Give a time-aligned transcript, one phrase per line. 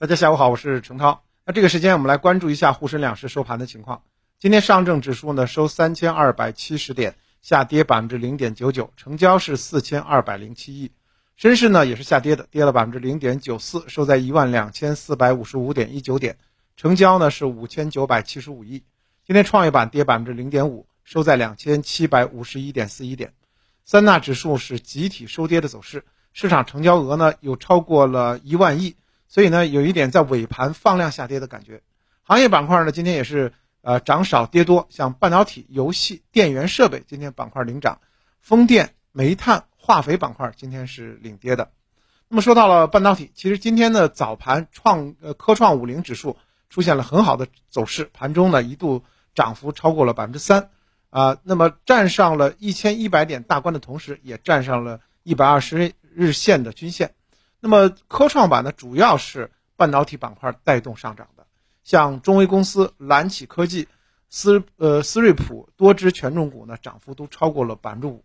[0.00, 1.24] 大家下午好，我是程涛。
[1.44, 4.02] 那这个时间我们来关注一下沪深两市收盘的情况。
[4.38, 10.90] 今天上证指数呢收三千二百七十点，下跌百分之零点九九，成交是四千二百零七亿。
[11.36, 16.38] 深市呢也是下跌的，跌了百分之零点九四，收在一万两千四百五十五点一九点，
[16.78, 18.82] 成交呢是五千九百七十五亿。
[19.26, 23.34] 今天创业板跌百分之零点五，收在两千七百五十一点四一点。
[23.84, 28.96] 三大指数是集体收跌的走势，市场成交额呢又超过了一万亿。
[29.30, 31.82] 所以呢，有一点在尾盘放量下跌的感觉。
[32.24, 38.00] 行业板块呢，今天也是呃涨少跌多，像半导体、游戏、电源设备今天板块领涨，
[38.40, 41.70] 风电、煤炭、化肥板块今天是领跌的。
[42.26, 46.36] 那么说到了半导体，其实今天的早盘创呃科创五零指数
[46.68, 49.04] 出现了很好的走势，盘中呢一度
[49.36, 50.70] 涨幅超过了百分之三，
[51.10, 57.14] 啊，那么站上了一千一百点大关的同时，也站上了一百二十日线的均线。
[57.60, 61.46] 那么科创板呢，主要是半导体板块带动上涨的，
[61.84, 63.86] 像中微公司、蓝启科技、
[64.30, 68.24] 思呃思瑞普多只权重股呢，涨幅都超过了百分之五。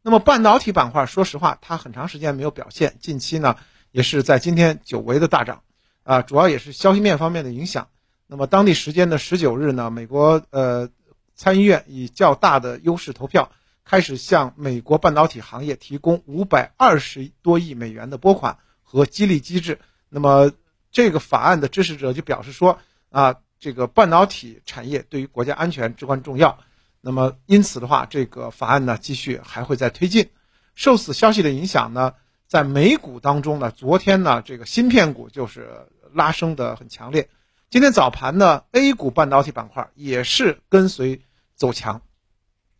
[0.00, 3.56] 那么半导体板块，说实话，它很长时间没有表现，近期呢，
[3.90, 5.62] 也是在今天久违的大涨，
[6.02, 7.88] 啊，主要也是消息面方面的影响。
[8.26, 10.88] 那么当地时间的十九日呢，美国呃
[11.34, 13.50] 参议院以较大的优势投票。
[13.84, 19.78] 开始向美国半导体行业提供五百二十多亿美元的拨款和激励机制。
[20.08, 20.52] 那么，
[20.90, 22.78] 这个法案的支持者就表示说
[23.10, 26.58] ：“啊，这个半导体产业对于国家安全至关重要。”
[27.00, 30.30] 那么，因此的话，这个法案呢，继续还会再推进。
[30.74, 32.14] 受此消息的影响呢，
[32.46, 37.28] 在美股当中呢，昨天呢，这个芯片股就是拉升的很强烈。
[37.70, 41.22] 今天早盘呢，A 股半导体板块也是跟随
[41.54, 42.02] 走强。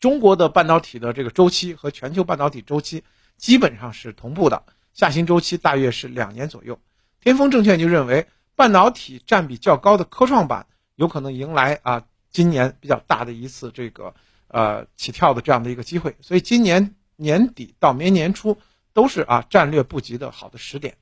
[0.02, 3.04] 中国的半导体的这个周期和全球半导体周期
[3.36, 4.60] 基本上是同步的，
[4.92, 6.76] 下行周期大约是两年左右。
[7.20, 14.12] 天风证券就认为，半导体占比较高的科创板有可能迎来啊今年比较大的一次这个
[14.48, 18.58] 呃起跳的这样的一个机会，所以今年年底到明年初
[18.92, 20.96] 都是啊战略布局的好的时点。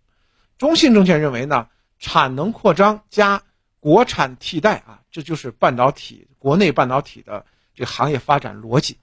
[0.58, 1.66] 中信证券认为呢，
[1.98, 3.42] 产能扩张加
[3.80, 7.46] 国产替代啊，这就是半导体国内半导体的。
[7.80, 8.98] 这行业发展逻辑，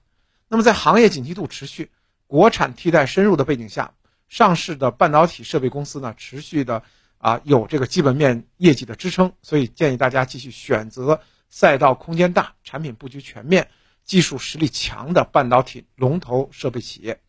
[0.46, 1.90] 那么在行业景气度持续、
[2.28, 3.92] 国产替代深入的背景下，
[4.28, 6.84] 上市的半导体设备公司呢，持续的
[7.18, 13.68] 啊有这个基本面业绩的支撑，所以建议大家继续选择赛道空间大、产品布局全面、
[14.04, 17.20] 技术实力强的半导体龙头设备企业。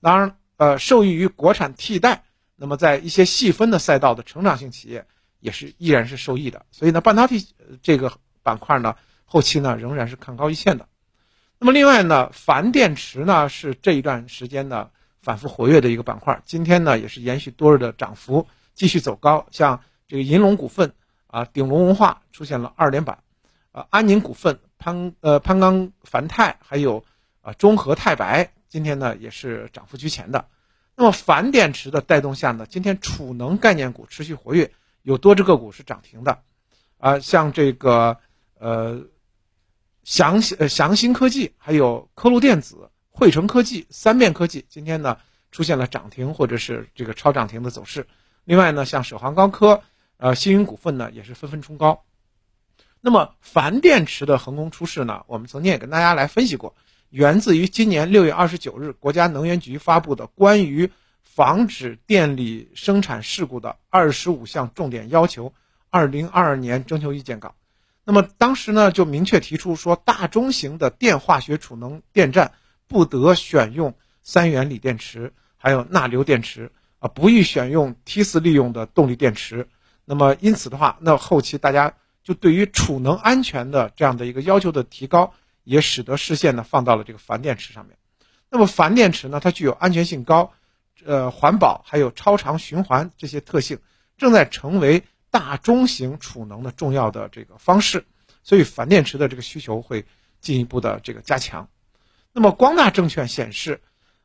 [0.00, 2.24] 当然，呃，受益于国产替代，
[2.56, 5.06] 那么在一些细分的赛道的成长性企业
[5.38, 6.66] 也是依然是受益的。
[6.72, 7.46] 所以呢，半导体
[7.82, 8.96] 这个板块呢。
[9.30, 10.88] 后期呢仍然是看高一线的，
[11.58, 14.88] 那么另外呢，钒电池呢是这一段时间呢
[15.20, 19.46] 反复活跃的一个板块，今天呢也是延续多日的涨幅，继续走高。
[19.50, 20.94] 像这个银龙股份
[21.26, 23.18] 啊、鼎龙文化出现了二连板，
[23.70, 27.04] 啊，安宁股份、潘呃潘钢钒钛还有
[27.42, 30.46] 啊中和钛白，今天呢也是涨幅居前的。
[30.96, 34.72] 那么钒电池的带动下呢，今天储能概念股持续活跃，
[35.02, 36.38] 有多只个股是涨停的，
[36.96, 38.16] 啊，像这个
[38.58, 39.02] 呃。
[40.08, 45.18] 祥呃祥兴科技，还有科路电子、汇成科技、三面科技，今天呢
[45.52, 48.06] 出现了涨停或者是这个超涨停的走势。
[48.44, 49.82] 另外呢，像首航高科、
[50.16, 52.02] 呃星云股份呢也是纷纷冲高。
[53.02, 56.74] 那么钒电池的横空出世呢，我们曾经也跟大家来分析过，
[57.10, 60.90] 源自于今年六月二十九日国家能源局发布的关于
[61.22, 65.52] 防止电力生产事故的二十五项重点要求，
[65.90, 67.54] 二零二二年征求意见稿。
[68.08, 72.52] 那么当时呢，就明确提出说，大中型的电化学储能电站
[72.86, 79.68] 不得选用三元锂电池，还有钠硫电池啊，不宜选用梯次利用的动力电池。
[80.06, 81.92] 那么因此的话，那后期大家
[82.24, 87.98] 就对于储能安全的这样的一个要求的提高，也使得视线呢放到了这个钒电池上面。
[88.48, 90.50] 那么钒电池呢，它具有安全性高，
[91.04, 93.78] 呃，环保还有超长循环这些特性，
[94.16, 95.04] 正在成为。
[95.30, 98.04] 大中型储能的重要的这个方式，
[98.42, 100.04] 所以钒电池的这个需求会
[100.40, 101.68] 进一步的这个加强。
[102.32, 103.80] 那么光大证券显示，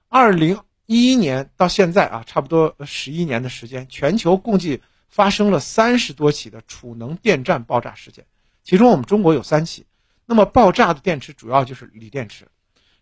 [0.07, 8.25] 二零一一年到现在啊，差不多十一年的时间，全球共计发生了三十多起的储能电站爆炸事件，
[8.63, 9.85] 其中我们中国有三起。
[10.25, 12.47] 那么爆炸的电池主要就是锂电池。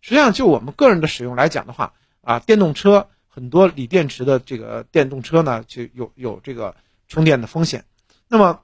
[0.01, 6.75] 实际上就我们个人的使用来讲的话，啊，电动车很多锂电池的这个电动车呢，就有有这个
[7.07, 7.85] 充电的风险。
[8.33, 8.61] 那么，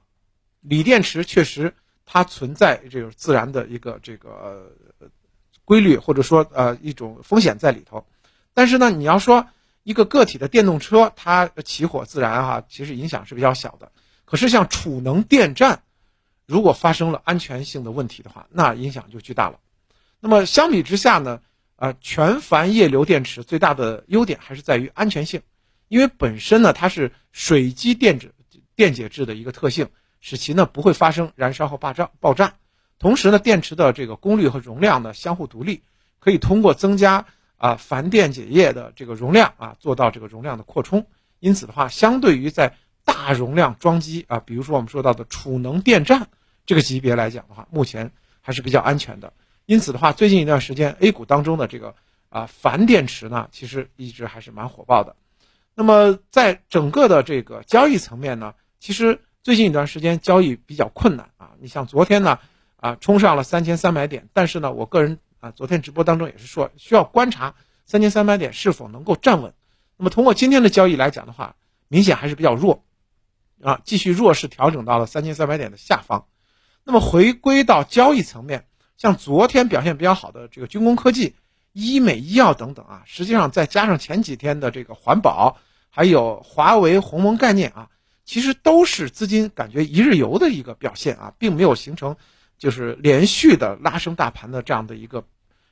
[0.62, 1.70] 锂电池确实
[2.06, 4.74] 它存在这个自然的一个这个
[5.66, 8.02] 规律，或者说呃一种风险在里头。
[8.54, 9.46] 但是呢，你要说
[9.82, 13.92] 一个个体的电动车它起火自燃哈，其实影响是比较小的。
[14.24, 15.82] 可是像储能电站，
[16.46, 19.60] 如果发生了安全性的问题的话，那影响就巨大了。
[20.18, 21.38] 那么相比之下呢，
[21.76, 25.42] 呃，全钒液流电池最大的优点还是在于安全性，
[25.88, 28.32] 因为本身呢它是水基电子
[28.78, 29.88] 电解质的一个特性，
[30.20, 32.54] 使其呢不会发生燃烧和爆炸爆炸。
[33.00, 35.82] 同时呢，电池的这个功率和容量呢相互独立，
[36.20, 37.26] 可以通过增加
[37.56, 41.04] 啊钒电解液的这个容量啊做到这个容量的扩充。
[41.40, 42.72] 因此的话，相对于在
[43.04, 46.28] 大容量装机啊，比如说我们说到的储能电站
[46.64, 49.32] 这个级别来讲的话，目前还是比较安全的。
[49.66, 51.96] 因此的话，最近一段时间 A 股当中的这个
[52.28, 55.16] 啊钒电池呢，其实一直还是蛮火爆的。
[55.74, 61.50] 那么在整个的这个交易层面呢，其实最近一段时间交易比较困难啊。
[61.60, 62.38] 你像昨天呢。
[62.80, 69.52] 啊，冲上了三千三百点，但是呢，我个人啊，昨天直播当中也是说，需要观察三千三百点是否能够站稳。
[69.96, 71.56] 那么通过今天的交易来讲的话，
[71.88, 72.84] 明显还是比较弱，
[73.64, 76.26] 啊，继续弱势调整到了三千三百点的下方。
[76.84, 81.34] 那么回归到交易层面，像昨天表现比较好的这个军工科技、
[81.72, 85.58] 医美医药等等啊，实际上再加上前几天的这个环保，
[85.90, 87.88] 还有华为鸿蒙概念啊，
[88.28, 92.14] 其实都是资金感觉一日游的一个表现啊，并没有形成。
[92.58, 95.24] 就是连续的拉升大盘的这样的一个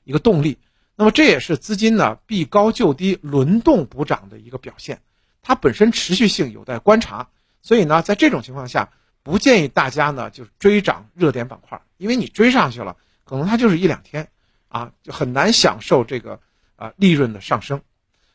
[0.04, 0.56] 一个动力，
[0.94, 5.02] 那么这也是资金呢避高就低、轮动补涨的一个表现，
[5.42, 7.28] 它本身持续性有待观察。
[7.60, 8.88] 所以呢，在这种情况下，
[9.24, 14.28] 不建议大家呢就是追涨热点板块，因为你追上去了，可能它就是一两天
[14.68, 16.40] 啊，就很难享受这个
[16.76, 17.82] 啊利润的上升。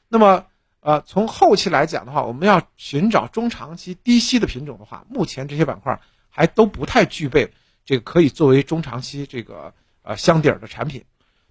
[0.10, 0.46] 那么
[0.82, 6.00] 呃，从后期来讲的话，我们要寻找中长期低吸的品种的话，目前这些板块
[6.30, 7.54] 还都不太具备。
[7.84, 9.74] 这个可以作为中长期这个
[10.04, 11.04] 呃箱底儿的产品，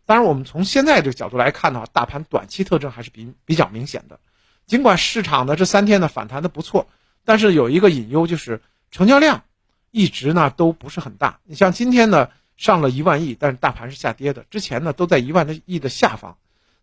[0.06, 4.18] 当然我们从现在这个角度来看的话，大盘短期特征还是比比较明显的。
[4.66, 6.88] 尽管市场的这三天呢反弹的不错，
[7.24, 8.60] 但是有一个隐忧就是
[8.90, 9.42] 成交量
[9.90, 11.40] 一直呢都不是很大。
[11.44, 16.36] 你像今天呢上了一万亿，但是大盘是下跌的，之前呢都在一万的亿的下方。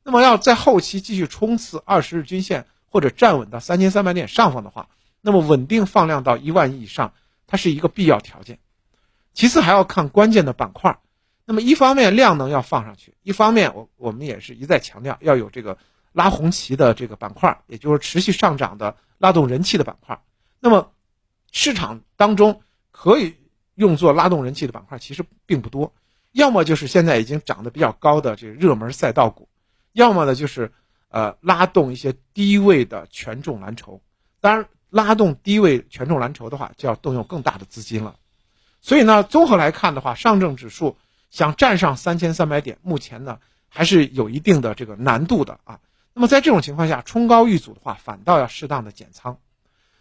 [0.07, 4.88] 那么要在后期继续冲刺二十日均线或者站稳到三千三百点上方的话，
[5.19, 7.12] 那么稳定放量到一万亿以上，
[7.45, 8.57] 它是一个必要条件。
[9.33, 10.98] 其次还要看关键的板块，
[11.44, 15.77] 那么一方面量能要放上去，一方面我我们也是一再强调要有这个
[16.13, 20.18] 拉红旗的这个板块，也就是持续上涨的拉动人气的板块。
[20.62, 20.94] 那么
[21.51, 22.62] 市场当中
[22.92, 23.36] 可以
[23.75, 25.94] 用作拉动人气的板块其实并不多，
[26.31, 29.50] 要么就是现在已经涨得比较高的这个热门赛道股，
[29.97, 30.71] 要么呢就是
[31.09, 33.99] 呃拉动一些低位的权重蓝筹。
[34.39, 38.15] 当然，拉动低位权重蓝筹的话，就要动用更大的资金了。
[38.79, 40.95] 所以呢，综合来看的话，上证指数
[41.31, 43.39] 想站上三千三百点，目前呢
[43.69, 45.79] 还是有一定的这个难度的啊。
[46.13, 49.39] 那么在这种情况下，冲高遇阻的话，反倒要适当的减仓。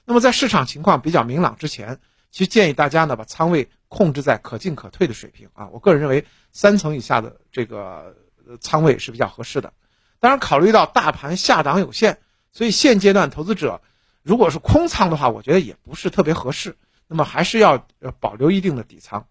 [0.04, 1.98] 那么在市场情况比较明朗之前，
[2.30, 5.68] 其实建议大家呢把仓位控制在可进可退的水平啊。
[5.72, 8.14] 我个人认为三层以下的这个
[8.60, 9.72] 仓位是比较合适的。
[10.20, 12.18] 当然，考虑到大盘下档有限，
[12.52, 13.80] 所以现阶段投资者
[14.22, 16.76] 如果是空仓的话，我觉得也不是特别合适。
[17.08, 19.24] 那么还是要呃保留一定的底仓，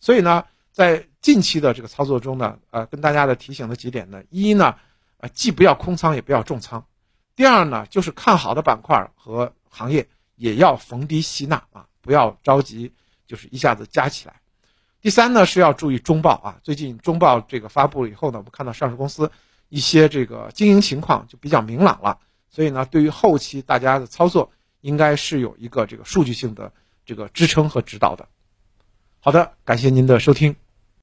[0.00, 4.76] 所以呢，在近期的这个操作中呢，呃，跟大家的提醒的几点呢，一呢，
[5.16, 6.82] 呃，既不要空仓，也不要重仓；
[7.34, 10.06] 第二呢，就是看好的板块和行业
[10.36, 12.92] 也要逢低吸纳啊，不要着急，
[13.26, 14.34] 就是一下子加起来；
[15.00, 19.32] 第三呢，是要注意中报啊，最近中报这个发布以后呢，我们看到上市公司
[19.72, 22.18] 一些这个经营情况就比较明朗了，
[22.50, 24.52] 所以呢，对于后期大家的操作，
[24.82, 26.70] 应该是有一个这个数据性的。
[27.04, 28.28] 这个支撑和指导的，
[29.18, 30.54] 好的，感谢您的收听。